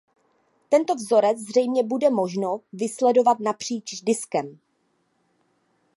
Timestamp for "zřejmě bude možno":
1.39-2.61